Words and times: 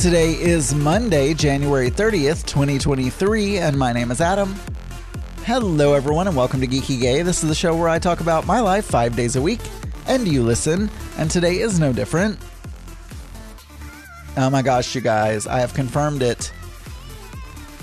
Today 0.00 0.32
is 0.32 0.74
Monday, 0.74 1.34
January 1.34 1.90
30th, 1.90 2.46
2023, 2.46 3.58
and 3.58 3.78
my 3.78 3.92
name 3.92 4.10
is 4.10 4.22
Adam. 4.22 4.54
Hello, 5.44 5.92
everyone, 5.92 6.26
and 6.26 6.34
welcome 6.34 6.62
to 6.62 6.66
Geeky 6.66 6.98
Gay. 6.98 7.20
This 7.20 7.42
is 7.42 7.50
the 7.50 7.54
show 7.54 7.76
where 7.76 7.90
I 7.90 7.98
talk 7.98 8.20
about 8.20 8.46
my 8.46 8.60
life 8.60 8.86
five 8.86 9.14
days 9.14 9.36
a 9.36 9.42
week, 9.42 9.60
and 10.06 10.26
you 10.26 10.42
listen, 10.42 10.88
and 11.18 11.30
today 11.30 11.58
is 11.58 11.78
no 11.78 11.92
different. 11.92 12.38
Oh 14.38 14.48
my 14.48 14.62
gosh, 14.62 14.94
you 14.94 15.02
guys, 15.02 15.46
I 15.46 15.60
have 15.60 15.74
confirmed 15.74 16.22
it. 16.22 16.50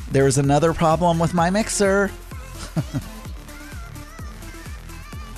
There 0.09 0.25
is 0.25 0.39
another 0.39 0.73
problem 0.73 1.19
with 1.19 1.35
my 1.35 1.51
mixer. 1.51 2.09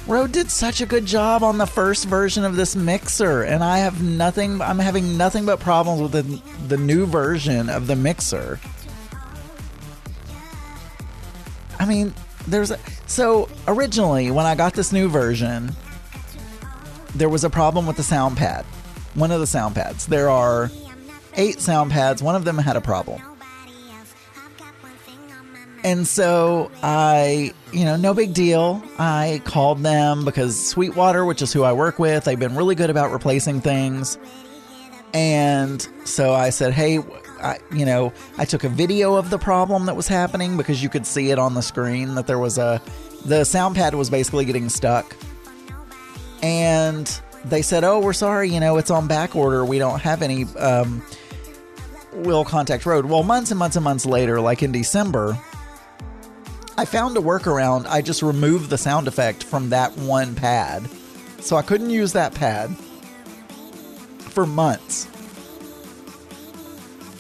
Rode 0.10 0.32
did 0.32 0.50
such 0.50 0.82
a 0.82 0.88
good 0.88 1.06
job 1.06 1.44
on 1.44 1.60
the 1.60 1.68
first 1.68 2.06
version 2.06 2.44
of 2.44 2.56
this 2.56 2.76
mixer, 2.76 3.44
and 3.44 3.64
I 3.64 3.78
have 3.78 4.02
nothing. 4.02 4.60
I'm 4.60 4.80
having 4.80 5.18
nothing 5.18 5.46
but 5.46 5.60
problems 5.60 6.02
with 6.02 6.12
the 6.14 6.42
the 6.68 6.78
new 6.78 7.06
version 7.06 7.70
of 7.70 7.86
the 7.86 7.96
mixer. 7.96 8.60
I 11.78 11.86
mean, 11.86 12.12
there's 12.48 12.72
a, 12.72 12.80
so 13.06 13.50
originally 13.68 14.32
when 14.32 14.48
I 14.48 14.56
got 14.56 14.74
this 14.74 14.92
new 14.92 15.10
version, 15.10 15.76
there 17.14 17.30
was 17.30 17.44
a 17.44 17.50
problem 17.52 17.86
with 17.86 17.98
the 17.98 18.04
sound 18.04 18.36
pad. 18.36 18.66
One 19.14 19.30
of 19.30 19.40
the 19.40 19.48
sound 19.48 19.76
pads. 19.76 20.08
There 20.08 20.32
are 20.32 20.72
eight 21.36 21.60
sound 21.60 21.92
pads. 21.92 22.24
One 22.24 22.36
of 22.36 22.46
them 22.46 22.58
had 22.58 22.76
a 22.76 22.82
problem. 22.82 23.22
And 25.84 26.06
so 26.06 26.72
I, 26.84 27.54
you 27.72 27.86
know, 27.86 27.96
no 27.96 28.14
big 28.14 28.34
deal. 28.34 28.84
I 28.98 29.42
called 29.46 29.80
them 29.80 30.26
because 30.26 30.68
Sweetwater, 30.68 31.24
which 31.26 31.42
is 31.42 31.54
who 31.54 31.64
I 31.64 31.72
work 31.72 32.00
with, 32.00 32.26
they've 32.26 32.40
been 32.40 32.56
really 32.56 32.76
good 32.76 32.90
about 32.90 33.12
replacing 33.12 33.62
things. 33.62 34.18
And 35.14 35.88
so 36.06 36.34
I 36.34 36.50
said, 36.50 36.74
hey, 36.74 37.00
I, 37.42 37.60
you 37.74 37.86
know, 37.86 38.12
I 38.38 38.46
took 38.46 38.64
a 38.64 38.70
video 38.70 39.16
of 39.16 39.30
the 39.30 39.38
problem 39.38 39.86
that 39.86 39.96
was 39.96 40.08
happening 40.08 40.58
because 40.58 40.84
you 40.84 40.90
could 40.90 41.06
see 41.06 41.32
it 41.32 41.40
on 41.40 41.54
the 41.54 41.62
screen 41.62 42.16
that 42.16 42.28
there 42.28 42.40
was 42.40 42.58
a, 42.58 42.82
the 43.26 43.46
sound 43.46 43.76
pad 43.76 43.96
was 43.96 44.10
basically 44.10 44.46
getting 44.46 44.70
stuck. 44.70 45.16
And 46.44 47.08
they 47.46 47.62
said, 47.62 47.84
oh, 47.84 48.00
we're 48.00 48.14
sorry, 48.14 48.50
you 48.50 48.60
know, 48.60 48.78
it's 48.78 48.92
on 48.92 49.08
back 49.08 49.36
order. 49.36 49.64
We 49.64 49.80
don't 49.80 50.00
have 50.00 50.22
any, 50.22 50.44
um, 50.58 51.02
will 52.14 52.44
contact 52.44 52.86
Rode. 52.86 53.06
Well, 53.06 53.24
months 53.24 53.52
and 53.52 53.60
months 53.60 53.78
and 53.78 53.84
months 53.84 54.06
later, 54.06 54.42
like 54.42 54.62
in 54.62 54.72
December, 54.72 55.38
I 56.80 56.86
found 56.86 57.18
a 57.18 57.20
workaround. 57.20 57.88
I 57.88 58.02
just 58.02 58.22
removed 58.22 58.70
the 58.70 58.78
sound 58.78 59.10
effect 59.10 59.44
from 59.44 59.72
that 59.72 59.98
one 59.98 60.34
pad. 60.34 60.90
So 61.42 61.58
I 61.58 61.62
couldn't 61.62 61.90
use 61.90 62.14
that 62.14 62.34
pad 62.34 62.74
for 64.20 64.46
months. 64.46 65.06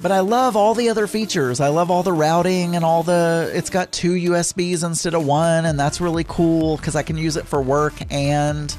But 0.01 0.13
I 0.13 0.21
love 0.21 0.55
all 0.55 0.75
the 0.75 0.87
other 0.87 1.07
features. 1.07 1.59
I 1.59 1.67
love 1.67 1.91
all 1.91 2.03
the 2.03 2.13
routing 2.13 2.77
and 2.77 2.85
all 2.85 3.03
the. 3.03 3.51
It's 3.53 3.69
got 3.69 3.91
two 3.91 4.13
USBs 4.13 4.85
instead 4.85 5.13
of 5.13 5.25
one, 5.25 5.65
and 5.65 5.77
that's 5.77 5.99
really 5.99 6.23
cool 6.23 6.77
because 6.77 6.95
I 6.95 7.03
can 7.03 7.17
use 7.17 7.35
it 7.35 7.45
for 7.45 7.61
work 7.61 7.95
and 8.09 8.73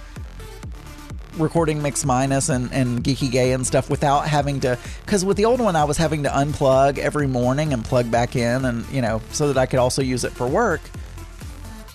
recording 1.41 1.83
Mix 1.83 2.05
Minus 2.05 2.49
and, 2.49 2.73
and 2.73 3.03
Geeky 3.03 3.31
Gay 3.31 3.53
and 3.53 3.67
stuff 3.67 3.91
without 3.91 4.28
having 4.28 4.61
to. 4.61 4.78
Because 5.05 5.25
with 5.25 5.37
the 5.37 5.45
old 5.45 5.61
one, 5.61 5.77
I 5.77 5.84
was 5.84 5.97
having 5.97 6.23
to 6.25 6.28
unplug 6.28 6.99
every 6.99 7.27
morning 7.27 7.73
and 7.73 7.84
plug 7.84 8.11
back 8.11 8.37
in, 8.37 8.65
and 8.65 8.87
you 8.91 9.03
know, 9.03 9.21
so 9.33 9.49
that 9.49 9.59
I 9.59 9.67
could 9.67 9.79
also 9.79 10.03
use 10.03 10.25
it 10.25 10.33
for 10.33 10.47
work. 10.47 10.81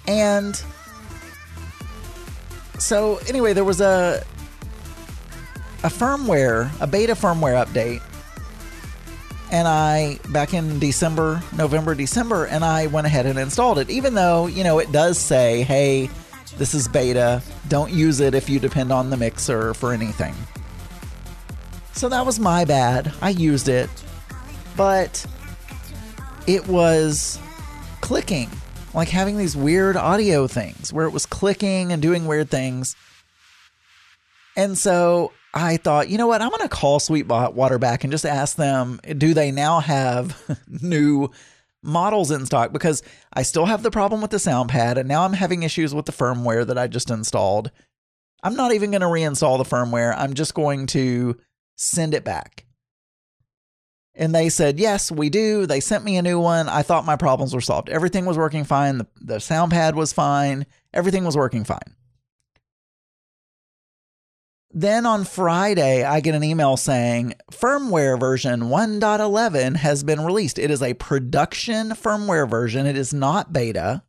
And 0.08 0.62
so, 2.80 3.18
anyway, 3.28 3.54
there 3.54 3.64
was 3.64 3.82
a 3.82 4.24
a 5.84 5.88
firmware, 5.88 6.70
a 6.82 6.88
beta 6.88 7.14
firmware 7.14 7.64
update. 7.64 8.02
And 9.52 9.68
I, 9.68 10.20
back 10.30 10.56
in 10.56 10.80
December, 10.80 11.42
November, 11.56 11.94
December, 11.94 12.46
and 12.46 12.66
I 12.66 12.88
went 12.88 13.06
ahead 13.06 13.28
and 13.28 13.38
installed 13.38 13.78
it. 13.78 13.92
Even 13.92 14.16
though, 14.16 14.48
you 14.48 14.64
know, 14.64 14.80
it 14.80 14.92
does 14.92 15.20
say, 15.20 15.62
hey, 15.62 16.10
this 16.58 16.74
is 16.74 16.88
beta. 16.88 17.42
Don't 17.68 17.92
use 17.92 18.20
it 18.20 18.34
if 18.34 18.50
you 18.50 18.60
depend 18.60 18.92
on 18.92 19.10
the 19.10 19.18
mixer 19.18 19.74
for 19.74 19.92
anything. 19.92 20.34
So 21.94 22.10
that 22.10 22.26
was 22.26 22.40
my 22.40 22.66
bad. 22.66 23.14
I 23.22 23.30
used 23.30 23.70
it. 23.70 23.90
But 24.78 25.26
it 26.48 26.68
was 26.68 27.40
clicking, 28.02 28.50
like 28.94 29.10
having 29.10 29.38
these 29.38 29.56
weird 29.56 29.96
audio 29.96 30.48
things 30.48 30.92
where 30.92 31.06
it 31.06 31.12
was 31.12 31.26
clicking 31.26 31.92
and 31.92 32.02
doing 32.02 32.26
weird 32.26 32.50
things. 32.50 32.96
And 34.58 34.78
so 34.78 35.32
I 35.54 35.78
thought, 35.78 36.10
you 36.10 36.18
know 36.18 36.28
what? 36.28 36.42
I'm 36.42 36.50
going 36.50 36.62
to 36.62 36.70
call 36.70 37.00
Sweetwater 37.00 37.80
back 37.80 38.04
and 38.04 38.12
just 38.12 38.26
ask 38.26 38.58
them 38.58 39.00
do 39.18 39.34
they 39.34 39.52
now 39.52 39.80
have 39.80 40.60
new 40.82 41.32
models 41.86 42.32
in 42.32 42.46
stock 42.46 42.74
because 42.74 43.04
I 43.34 43.44
still 43.44 43.66
have 43.66 43.84
the 43.84 43.92
problem 43.92 44.22
with 44.22 44.32
the 44.32 44.40
sound 44.40 44.70
pad 44.70 44.98
and 44.98 45.08
now 45.08 45.24
I'm 45.24 45.34
having 45.34 45.64
issues 45.64 45.94
with 45.94 46.06
the 46.06 46.12
firmware 46.12 46.66
that 46.68 46.78
I 46.78 46.88
just 46.88 47.10
installed. 47.10 47.72
I'm 48.44 48.56
not 48.56 48.74
even 48.74 48.92
going 48.92 49.02
to 49.02 49.08
reinstall 49.08 49.58
the 49.58 49.64
firmware. 49.70 50.14
I'm 50.18 50.34
just 50.34 50.54
going 50.54 50.88
to 50.88 51.38
send 51.76 52.14
it 52.14 52.24
back. 52.24 52.66
And 54.14 54.34
they 54.34 54.50
said, 54.50 54.80
yes, 54.80 55.12
we 55.12 55.30
do. 55.30 55.66
They 55.66 55.80
sent 55.80 56.06
me 56.06 56.18
a 56.18 56.22
new 56.22 56.40
one. 56.40 56.70
I 56.70 56.84
thought 56.84 57.06
my 57.06 57.18
problems 57.18 57.54
were 57.54 57.62
solved. 57.62 57.90
Everything 57.90 58.26
was 58.26 58.38
working 58.38 58.64
fine. 58.64 59.00
The, 59.00 59.08
the 59.20 59.40
sound 59.40 59.72
pad 59.72 59.96
was 59.96 60.14
fine. 60.14 60.66
Everything 60.94 61.26
was 61.26 61.36
working 61.36 61.66
fine. 61.66 61.96
Then 64.78 65.06
on 65.06 65.24
Friday, 65.24 66.04
I 66.04 66.20
get 66.20 66.36
an 66.36 66.44
email 66.44 66.76
saying 66.76 67.36
firmware 67.50 68.20
version 68.20 68.64
1.11 68.64 69.78
has 69.78 70.04
been 70.04 70.20
released. 70.20 70.60
It 70.60 70.70
is 70.70 70.82
a 70.82 70.94
production 70.96 71.92
firmware 71.92 72.48
version, 72.48 72.86
it 72.86 72.98
is 72.98 73.14
not 73.14 73.54
beta. 73.54 74.04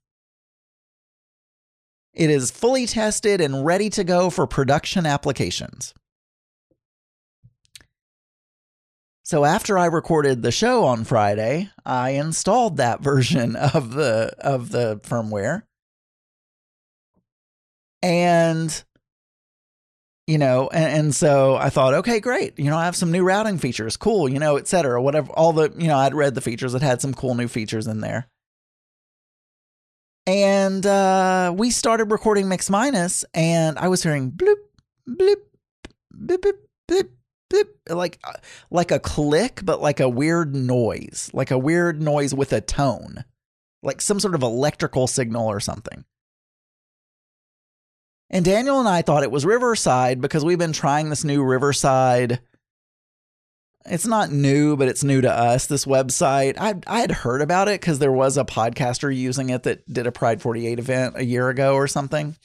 It 2.13 2.31
is 2.31 2.51
fully 2.51 2.87
tested 2.87 3.41
and 3.41 3.65
ready 3.65 3.89
to 3.91 4.03
go 4.03 4.29
for 4.29 4.49
production 4.49 5.07
applications. 5.07 5.95
So 9.23 9.45
after 9.45 9.79
I 9.79 9.87
recorded 9.87 10.43
the 10.43 10.51
show 10.51 10.85
on 10.85 11.05
Friday, 11.05 11.71
I 11.85 12.11
installed 12.11 12.79
that 12.79 13.01
version 13.03 13.55
of 13.55 13.93
the 13.93 14.35
of 14.41 14.73
the 14.73 14.99
firmware. 15.05 15.63
And 18.03 18.83
you 20.27 20.39
know 20.39 20.69
and, 20.73 20.99
and, 20.99 21.15
so 21.15 21.57
i 21.57 21.71
thought 21.71 21.95
okay 21.95 22.21
great. 22.21 22.59
You 22.59 22.71
know 22.71 22.77
i 22.77 22.85
have 22.85 22.97
some 22.97 23.13
new 23.13 23.25
routing 23.25 23.59
features. 23.59 23.97
Cool 23.97 24.29
you 24.29 24.39
know 24.39 24.57
et 24.57 24.67
cetera 24.67 25.01
whatever 25.01 25.31
all 25.33 25.53
the 25.53 25.73
you 25.77 25.89
know 25.89 25.97
i'd 25.99 26.15
read 26.15 26.35
the 26.35 26.41
features 26.41 26.75
it 26.75 26.83
had 26.83 27.01
some 27.01 27.15
cool 27.15 27.35
new 27.35 27.49
features 27.49 27.87
in 27.87 28.01
there. 28.01 28.29
And 30.29 30.85
uh, 30.85 31.55
we 31.57 31.71
started 31.71 32.11
recording 32.11 32.49
mix 32.49 32.69
minus 32.69 33.25
and 33.35 33.79
i 33.79 33.89
was 33.89 34.03
hearing 34.03 34.33
bloop 34.33 34.57
bloop 35.09 35.37
bloop 36.15 36.43
bloop 36.43 36.59
bloop, 36.89 37.09
bloop 37.53 37.69
like 37.89 38.19
uh, 38.25 38.33
like 38.71 38.91
a 38.91 38.99
click 38.99 39.61
but 39.63 39.81
like 39.81 40.01
a 40.01 40.09
weird 40.09 40.55
noise 40.55 41.31
like 41.33 41.51
a 41.51 41.59
weird 41.59 42.03
noise 42.03 42.35
with 42.35 42.53
a 42.53 42.61
tone 42.61 43.25
like 43.83 44.01
some 44.01 44.19
sort 44.19 44.35
of 44.35 44.43
electrical 44.43 45.07
signal 45.07 45.47
or 45.47 45.61
something 45.61 46.05
and 48.31 48.45
Daniel 48.45 48.81
and 48.81 48.89
I 48.89 49.03
thought 49.03 49.23
it 49.23 49.31
was 49.31 49.45
Riverside 49.45 50.21
because 50.21 50.45
we've 50.45 50.59
been 50.59 50.73
trying 50.73 51.11
this 51.11 51.25
new 51.25 51.43
Riverside. 51.43 52.41
It's 53.89 54.07
not 54.07 54.33
new, 54.33 54.77
but 54.77 54.89
it's 54.89 55.05
new 55.05 55.21
to 55.21 55.33
us. 55.33 55.67
This 55.67 55.85
website, 55.85 56.57
I 56.59 56.75
I 56.87 57.01
had 57.01 57.13
heard 57.13 57.41
about 57.41 57.69
it 57.69 57.81
because 57.81 58.01
there 58.01 58.13
was 58.13 58.37
a 58.37 58.45
podcaster 58.45 59.15
using 59.15 59.51
it 59.51 59.63
that 59.63 59.87
did 59.93 60.07
a 60.07 60.13
Pride 60.13 60.43
48 60.43 60.79
event 60.79 61.15
a 61.17 61.25
year 61.25 61.49
ago 61.49 61.75
or 61.75 61.87
something. 61.87 62.37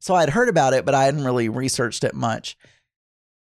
So 0.00 0.14
I'd 0.14 0.30
heard 0.30 0.48
about 0.48 0.74
it, 0.74 0.84
but 0.84 0.94
I 0.94 1.04
hadn't 1.04 1.24
really 1.24 1.48
researched 1.48 2.04
it 2.04 2.14
much. 2.14 2.56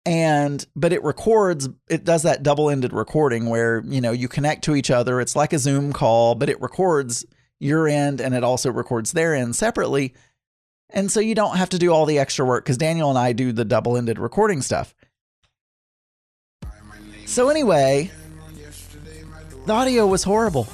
And 0.05 0.65
but 0.75 0.93
it 0.93 1.03
records, 1.03 1.69
it 1.87 2.03
does 2.03 2.23
that 2.23 2.41
double-ended 2.41 2.91
recording 2.91 3.47
where, 3.49 3.83
you 3.85 4.01
know, 4.01 4.11
you 4.11 4.27
connect 4.27 4.63
to 4.63 4.75
each 4.75 4.89
other. 4.89 5.21
It's 5.21 5.35
like 5.35 5.53
a 5.53 5.59
Zoom 5.59 5.93
call, 5.93 6.33
but 6.33 6.49
it 6.49 6.59
records 6.59 7.25
your 7.59 7.87
end 7.87 8.19
and 8.19 8.33
it 8.33 8.43
also 8.43 8.71
records 8.71 9.11
their 9.11 9.35
end 9.35 9.55
separately 9.55 10.15
and 10.93 11.11
so 11.11 11.19
you 11.19 11.35
don't 11.35 11.57
have 11.57 11.69
to 11.69 11.79
do 11.79 11.91
all 11.91 12.05
the 12.05 12.19
extra 12.19 12.45
work 12.45 12.63
because 12.63 12.77
Daniel 12.77 13.09
and 13.09 13.17
I 13.17 13.33
do 13.33 13.51
the 13.51 13.65
double 13.65 13.97
ended 13.97 14.19
recording 14.19 14.61
stuff. 14.61 14.93
So, 17.25 17.47
anyway, 17.47 18.11
the 19.65 19.73
audio 19.73 20.05
was 20.05 20.23
horrible. 20.23 20.67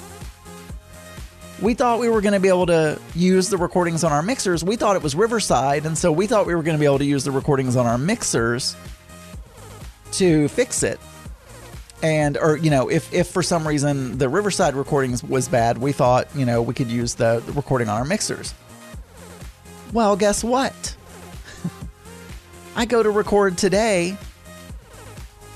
We 1.62 1.74
thought 1.74 2.00
we 2.00 2.08
were 2.08 2.20
going 2.20 2.34
to 2.34 2.40
be 2.40 2.48
able 2.48 2.66
to 2.66 3.00
use 3.14 3.48
the 3.48 3.56
recordings 3.56 4.02
on 4.02 4.12
our 4.12 4.22
mixers. 4.22 4.64
We 4.64 4.76
thought 4.76 4.96
it 4.96 5.02
was 5.02 5.14
Riverside, 5.14 5.86
and 5.86 5.96
so 5.96 6.10
we 6.10 6.26
thought 6.26 6.46
we 6.46 6.54
were 6.54 6.62
going 6.62 6.76
to 6.76 6.80
be 6.80 6.86
able 6.86 6.98
to 6.98 7.04
use 7.04 7.24
the 7.24 7.30
recordings 7.30 7.76
on 7.76 7.86
our 7.86 7.98
mixers 7.98 8.76
to 10.12 10.48
fix 10.48 10.82
it. 10.82 10.98
And, 12.02 12.36
or, 12.36 12.56
you 12.56 12.70
know, 12.70 12.88
if, 12.88 13.12
if 13.12 13.28
for 13.28 13.42
some 13.42 13.66
reason 13.66 14.18
the 14.18 14.28
Riverside 14.28 14.74
recordings 14.74 15.22
was 15.22 15.48
bad, 15.48 15.78
we 15.78 15.92
thought, 15.92 16.28
you 16.34 16.44
know, 16.44 16.62
we 16.62 16.74
could 16.74 16.90
use 16.90 17.14
the 17.14 17.42
recording 17.54 17.88
on 17.88 17.98
our 17.98 18.04
mixers. 18.04 18.54
Well, 19.92 20.16
guess 20.16 20.44
what? 20.44 20.96
I 22.76 22.84
go 22.84 23.02
to 23.02 23.10
record 23.10 23.58
today 23.58 24.16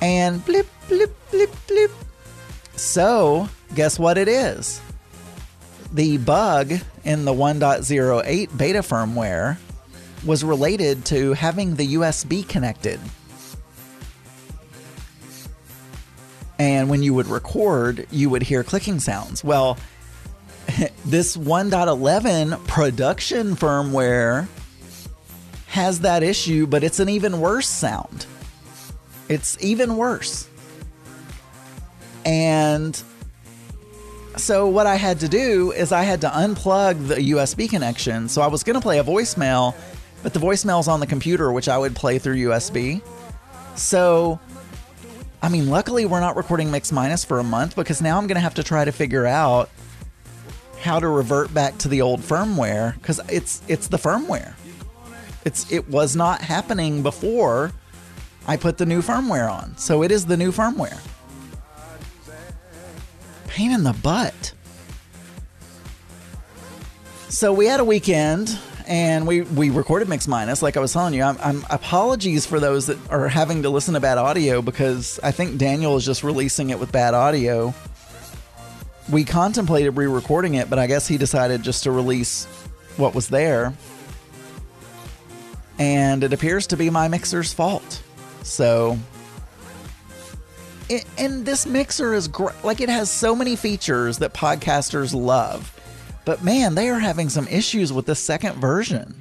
and 0.00 0.44
blip, 0.44 0.66
blip, 0.88 1.14
blip, 1.30 1.54
blip. 1.68 1.90
So, 2.76 3.48
guess 3.74 3.98
what 3.98 4.18
it 4.18 4.28
is? 4.28 4.80
The 5.92 6.16
bug 6.18 6.72
in 7.04 7.24
the 7.24 7.32
1.08 7.32 8.56
beta 8.56 8.78
firmware 8.78 9.58
was 10.24 10.42
related 10.42 11.04
to 11.06 11.34
having 11.34 11.76
the 11.76 11.94
USB 11.94 12.48
connected. 12.48 12.98
And 16.58 16.88
when 16.88 17.02
you 17.02 17.12
would 17.14 17.26
record, 17.26 18.06
you 18.10 18.30
would 18.30 18.42
hear 18.42 18.64
clicking 18.64 19.00
sounds. 19.00 19.44
Well, 19.44 19.76
this 21.04 21.36
1.11 21.36 22.66
production 22.66 23.56
firmware 23.56 24.46
has 25.68 26.00
that 26.00 26.22
issue, 26.22 26.66
but 26.66 26.84
it's 26.84 27.00
an 27.00 27.08
even 27.08 27.40
worse 27.40 27.68
sound. 27.68 28.26
It's 29.28 29.56
even 29.62 29.96
worse. 29.96 30.48
And 32.24 33.00
so 34.36 34.68
what 34.68 34.86
I 34.86 34.96
had 34.96 35.20
to 35.20 35.28
do 35.28 35.72
is 35.72 35.92
I 35.92 36.02
had 36.02 36.20
to 36.22 36.28
unplug 36.28 37.08
the 37.08 37.16
USB 37.32 37.68
connection. 37.68 38.28
So 38.28 38.42
I 38.42 38.46
was 38.46 38.62
going 38.62 38.74
to 38.74 38.80
play 38.80 38.98
a 38.98 39.04
voicemail, 39.04 39.74
but 40.22 40.32
the 40.32 40.40
voicemail's 40.40 40.88
on 40.88 41.00
the 41.00 41.06
computer, 41.06 41.50
which 41.52 41.68
I 41.68 41.78
would 41.78 41.96
play 41.96 42.18
through 42.18 42.36
USB. 42.36 43.02
So, 43.74 44.38
I 45.42 45.48
mean, 45.48 45.68
luckily 45.68 46.06
we're 46.06 46.20
not 46.20 46.36
recording 46.36 46.70
Mix 46.70 46.92
Minus 46.92 47.24
for 47.24 47.38
a 47.38 47.44
month 47.44 47.74
because 47.74 48.00
now 48.00 48.18
I'm 48.18 48.26
going 48.26 48.36
to 48.36 48.40
have 48.40 48.54
to 48.54 48.62
try 48.62 48.84
to 48.84 48.92
figure 48.92 49.26
out 49.26 49.70
how 50.82 50.98
to 50.98 51.08
revert 51.08 51.54
back 51.54 51.78
to 51.78 51.88
the 51.88 52.02
old 52.02 52.20
firmware 52.20 52.94
because 52.94 53.20
it's 53.28 53.62
it's 53.68 53.88
the 53.88 53.96
firmware. 53.96 54.54
It's 55.44 55.70
it 55.72 55.88
was 55.88 56.16
not 56.16 56.42
happening 56.42 57.02
before 57.02 57.72
I 58.46 58.56
put 58.56 58.78
the 58.78 58.86
new 58.86 59.00
firmware 59.00 59.50
on. 59.50 59.76
So 59.76 60.02
it 60.02 60.10
is 60.10 60.26
the 60.26 60.36
new 60.36 60.50
firmware. 60.50 61.00
Pain 63.46 63.70
in 63.70 63.84
the 63.84 63.92
butt. 63.92 64.52
So 67.28 67.52
we 67.52 67.66
had 67.66 67.80
a 67.80 67.84
weekend 67.84 68.58
and 68.86 69.26
we 69.26 69.42
we 69.42 69.70
recorded 69.70 70.08
Mix 70.08 70.26
Minus 70.26 70.62
like 70.62 70.76
I 70.76 70.80
was 70.80 70.92
telling 70.92 71.14
you. 71.14 71.22
I'm, 71.22 71.38
I'm 71.40 71.64
apologies 71.70 72.44
for 72.44 72.58
those 72.58 72.86
that 72.86 72.98
are 73.10 73.28
having 73.28 73.62
to 73.62 73.70
listen 73.70 73.94
to 73.94 74.00
bad 74.00 74.18
audio 74.18 74.62
because 74.62 75.20
I 75.22 75.30
think 75.30 75.58
Daniel 75.58 75.96
is 75.96 76.04
just 76.04 76.24
releasing 76.24 76.70
it 76.70 76.80
with 76.80 76.90
bad 76.90 77.14
audio 77.14 77.72
we 79.12 79.24
contemplated 79.24 79.96
re-recording 79.96 80.54
it, 80.54 80.70
but 80.70 80.78
I 80.78 80.86
guess 80.86 81.06
he 81.06 81.18
decided 81.18 81.62
just 81.62 81.84
to 81.84 81.92
release 81.92 82.46
what 82.96 83.14
was 83.14 83.28
there. 83.28 83.74
And 85.78 86.24
it 86.24 86.32
appears 86.32 86.66
to 86.68 86.76
be 86.76 86.88
my 86.90 87.08
mixer's 87.08 87.52
fault. 87.52 88.02
So 88.42 88.98
it, 90.88 91.04
and 91.18 91.44
this 91.44 91.66
mixer 91.66 92.14
is 92.14 92.26
great. 92.26 92.54
Like 92.64 92.80
it 92.80 92.88
has 92.88 93.10
so 93.10 93.36
many 93.36 93.54
features 93.54 94.18
that 94.18 94.32
podcasters 94.32 95.14
love. 95.14 95.78
But 96.24 96.42
man, 96.42 96.74
they 96.74 96.88
are 96.88 96.98
having 96.98 97.28
some 97.28 97.46
issues 97.48 97.92
with 97.92 98.06
the 98.06 98.14
second 98.14 98.60
version 98.60 99.20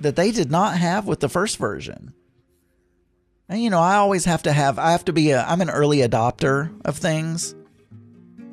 that 0.00 0.16
they 0.16 0.30
did 0.30 0.50
not 0.50 0.76
have 0.76 1.06
with 1.06 1.20
the 1.20 1.28
first 1.28 1.56
version. 1.56 2.12
And 3.48 3.62
you 3.62 3.70
know, 3.70 3.80
I 3.80 3.96
always 3.96 4.26
have 4.26 4.42
to 4.44 4.52
have 4.52 4.78
I 4.78 4.92
have 4.92 5.04
to 5.06 5.12
be 5.12 5.30
a 5.30 5.42
I'm 5.44 5.60
an 5.60 5.70
early 5.70 5.98
adopter 5.98 6.70
of 6.84 6.98
things. 6.98 7.54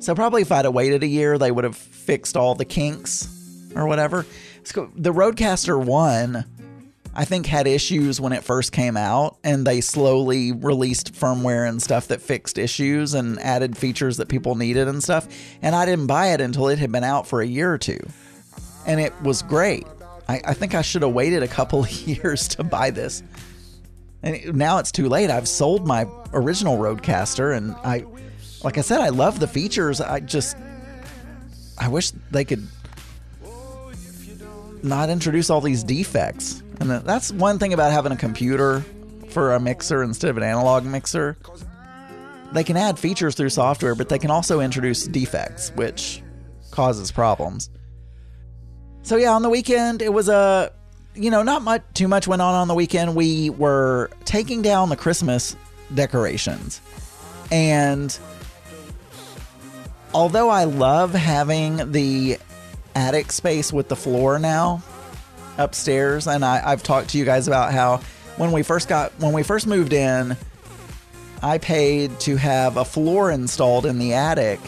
So 0.02 0.16
probably 0.16 0.42
if 0.42 0.50
I'd 0.50 0.64
have 0.64 0.74
waited 0.74 1.04
a 1.04 1.06
year, 1.06 1.38
they 1.38 1.52
would 1.52 1.62
have 1.62 1.76
fixed 1.76 2.36
all 2.36 2.56
the 2.56 2.64
kinks 2.64 3.28
or 3.76 3.86
whatever. 3.86 4.26
The 4.96 5.12
RodeCaster 5.12 5.80
1, 5.80 6.44
I 7.14 7.24
think, 7.24 7.46
had 7.46 7.68
issues 7.68 8.20
when 8.20 8.32
it 8.32 8.42
first 8.42 8.72
came 8.72 8.96
out, 8.96 9.36
and 9.44 9.64
they 9.64 9.80
slowly 9.80 10.50
released 10.50 11.14
firmware 11.14 11.68
and 11.68 11.80
stuff 11.80 12.08
that 12.08 12.20
fixed 12.20 12.58
issues 12.58 13.14
and 13.14 13.38
added 13.38 13.76
features 13.78 14.16
that 14.16 14.28
people 14.28 14.56
needed 14.56 14.88
and 14.88 15.00
stuff. 15.00 15.28
And 15.62 15.72
I 15.72 15.86
didn't 15.86 16.08
buy 16.08 16.32
it 16.32 16.40
until 16.40 16.66
it 16.66 16.80
had 16.80 16.90
been 16.90 17.04
out 17.04 17.28
for 17.28 17.40
a 17.40 17.46
year 17.46 17.72
or 17.72 17.78
two. 17.78 18.00
And 18.88 18.98
it 18.98 19.12
was 19.22 19.42
great. 19.42 19.86
I, 20.28 20.40
I 20.46 20.54
think 20.54 20.74
I 20.74 20.82
should 20.82 21.02
have 21.02 21.12
waited 21.12 21.44
a 21.44 21.48
couple 21.48 21.84
of 21.84 21.90
years 22.08 22.48
to 22.48 22.64
buy 22.64 22.90
this. 22.90 23.22
And 24.24 24.56
now 24.56 24.78
it's 24.78 24.90
too 24.90 25.08
late. 25.08 25.30
I've 25.30 25.48
sold 25.48 25.86
my 25.86 26.08
original 26.32 26.76
RodeCaster 26.76 27.56
and 27.56 27.76
I 27.84 28.04
like 28.62 28.78
I 28.78 28.80
said, 28.80 29.00
I 29.00 29.08
love 29.08 29.40
the 29.40 29.48
features. 29.48 30.00
I 30.00 30.20
just, 30.20 30.56
I 31.78 31.88
wish 31.88 32.12
they 32.30 32.44
could 32.44 32.66
not 34.82 35.10
introduce 35.10 35.50
all 35.50 35.60
these 35.60 35.82
defects. 35.84 36.62
And 36.80 36.90
that's 36.90 37.32
one 37.32 37.58
thing 37.58 37.72
about 37.72 37.92
having 37.92 38.12
a 38.12 38.16
computer 38.16 38.84
for 39.28 39.54
a 39.54 39.60
mixer 39.60 40.02
instead 40.02 40.30
of 40.30 40.36
an 40.36 40.42
analog 40.42 40.84
mixer. 40.84 41.36
They 42.52 42.64
can 42.64 42.76
add 42.76 42.98
features 42.98 43.34
through 43.34 43.50
software, 43.50 43.94
but 43.94 44.08
they 44.08 44.18
can 44.18 44.30
also 44.30 44.60
introduce 44.60 45.06
defects, 45.06 45.70
which 45.70 46.22
causes 46.70 47.10
problems. 47.10 47.70
So 49.02 49.16
yeah, 49.16 49.32
on 49.32 49.42
the 49.42 49.50
weekend 49.50 50.02
it 50.02 50.12
was 50.12 50.28
a, 50.28 50.72
you 51.14 51.30
know, 51.30 51.42
not 51.42 51.62
much 51.62 51.82
too 51.94 52.08
much 52.08 52.28
went 52.28 52.42
on 52.42 52.54
on 52.54 52.68
the 52.68 52.74
weekend. 52.74 53.14
We 53.14 53.50
were 53.50 54.10
taking 54.24 54.62
down 54.62 54.88
the 54.88 54.96
Christmas 54.96 55.56
decorations, 55.94 56.80
and 57.50 58.16
although 60.14 60.48
I 60.48 60.64
love 60.64 61.12
having 61.12 61.92
the 61.92 62.38
attic 62.94 63.32
space 63.32 63.72
with 63.72 63.88
the 63.88 63.96
floor 63.96 64.38
now 64.38 64.82
upstairs, 65.58 66.26
and 66.26 66.44
I, 66.44 66.62
I've 66.64 66.82
talked 66.82 67.10
to 67.10 67.18
you 67.18 67.24
guys 67.24 67.48
about 67.48 67.72
how 67.72 67.98
when 68.36 68.52
we 68.52 68.62
first 68.62 68.88
got 68.88 69.12
when 69.18 69.32
we 69.32 69.42
first 69.42 69.66
moved 69.66 69.92
in, 69.92 70.36
I 71.42 71.58
paid 71.58 72.18
to 72.20 72.36
have 72.36 72.76
a 72.76 72.84
floor 72.84 73.30
installed 73.30 73.86
in 73.86 73.98
the 73.98 74.14
attic 74.14 74.60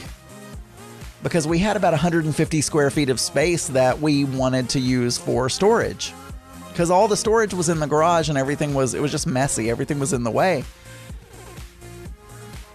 because 1.25 1.47
we 1.47 1.59
had 1.59 1.77
about 1.77 1.93
150 1.93 2.61
square 2.61 2.91
feet 2.91 3.09
of 3.09 3.19
space 3.19 3.69
that 3.69 4.01
we 4.01 4.25
wanted 4.25 4.69
to 4.71 4.79
use 4.79 5.17
for 5.17 5.49
storage. 5.49 6.13
Because 6.69 6.91
all 6.91 7.09
the 7.09 7.17
storage 7.17 7.55
was 7.55 7.69
in 7.69 7.81
the 7.81 7.87
garage 7.87 8.29
and 8.29 8.37
everything 8.37 8.75
was, 8.75 8.95
it 8.95 9.01
was 9.01 9.11
just 9.11 9.27
messy. 9.27 9.71
Everything 9.71 9.99
was 9.99 10.13
in 10.13 10.23
the 10.23 10.31
way. 10.31 10.65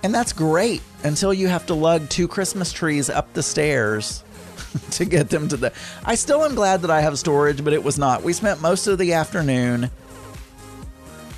And 0.02 0.14
that's 0.14 0.32
great 0.32 0.82
until 1.04 1.34
you 1.34 1.48
have 1.48 1.66
to 1.68 1.74
lug 1.74 2.08
two 2.10 2.28
Christmas 2.28 2.72
trees 2.72 3.10
up 3.10 3.34
the 3.34 3.44
stairs 3.44 4.24
to 4.92 5.06
get 5.06 5.30
them 5.30 5.48
to 5.50 5.58
the. 5.58 5.74
I 6.06 6.16
still 6.16 6.44
am 6.44 6.56
glad 6.56 6.82
that 6.84 6.92
I 6.92 7.02
have 7.02 7.20
storage, 7.20 7.64
but 7.64 7.74
it 7.74 7.84
was 7.84 7.98
not. 7.98 8.24
We 8.24 8.34
spent 8.34 8.62
most 8.62 8.88
of 8.88 8.98
the 8.98 9.14
afternoon 9.14 9.92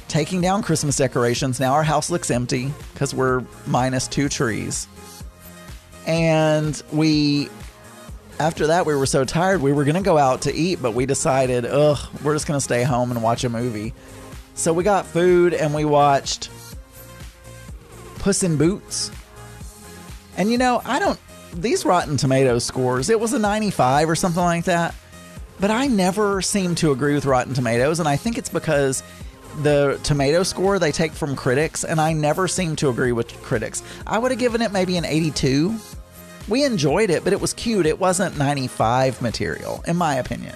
taking 0.07 0.41
down 0.41 0.61
Christmas 0.61 0.97
decorations. 0.97 1.59
Now 1.59 1.73
our 1.73 1.83
house 1.83 2.09
looks 2.09 2.29
empty 2.29 2.71
because 2.93 3.13
we're 3.13 3.43
minus 3.65 4.07
two 4.07 4.29
trees. 4.29 4.87
And 6.05 6.81
we, 6.91 7.49
after 8.39 8.67
that, 8.67 8.85
we 8.85 8.93
were 8.95 9.05
so 9.05 9.23
tired, 9.23 9.61
we 9.61 9.71
were 9.71 9.85
going 9.85 9.95
to 9.95 10.01
go 10.01 10.17
out 10.17 10.41
to 10.43 10.53
eat, 10.53 10.81
but 10.81 10.93
we 10.93 11.05
decided, 11.05 11.65
ugh, 11.65 11.97
we're 12.23 12.33
just 12.33 12.47
going 12.47 12.57
to 12.57 12.63
stay 12.63 12.83
home 12.83 13.11
and 13.11 13.23
watch 13.23 13.43
a 13.43 13.49
movie. 13.49 13.93
So 14.53 14.73
we 14.73 14.83
got 14.83 15.05
food 15.05 15.53
and 15.53 15.73
we 15.73 15.85
watched 15.85 16.49
Puss 18.21 18.43
in 18.43 18.55
Boots. 18.55 19.11
And 20.37 20.51
you 20.51 20.57
know, 20.57 20.81
I 20.85 20.99
don't, 20.99 21.19
these 21.53 21.85
Rotten 21.85 22.17
Tomatoes 22.17 22.63
scores, 22.63 23.09
it 23.09 23.19
was 23.19 23.33
a 23.33 23.39
95 23.39 24.09
or 24.09 24.15
something 24.15 24.43
like 24.43 24.65
that. 24.65 24.93
But 25.59 25.71
I 25.71 25.87
never 25.87 26.41
seem 26.41 26.75
to 26.75 26.91
agree 26.91 27.15
with 27.15 27.25
Rotten 27.25 27.53
Tomatoes. 27.53 27.99
And 27.99 28.07
I 28.07 28.15
think 28.15 28.37
it's 28.37 28.49
because 28.49 29.03
the 29.63 29.99
tomato 30.03 30.43
score 30.43 30.79
they 30.79 30.91
take 30.91 31.11
from 31.11 31.35
critics, 31.35 31.83
and 31.83 31.99
I 31.99 32.13
never 32.13 32.47
seem 32.47 32.75
to 32.77 32.89
agree 32.89 33.11
with 33.11 33.31
critics. 33.41 33.83
I 34.07 34.17
would 34.17 34.31
have 34.31 34.39
given 34.39 34.61
it 34.61 34.71
maybe 34.71 34.97
an 34.97 35.05
82. 35.05 35.75
We 36.47 36.63
enjoyed 36.63 37.09
it, 37.09 37.23
but 37.23 37.33
it 37.33 37.41
was 37.41 37.53
cute. 37.53 37.85
It 37.85 37.99
wasn't 37.99 38.37
95 38.37 39.21
material, 39.21 39.83
in 39.87 39.97
my 39.97 40.15
opinion. 40.15 40.55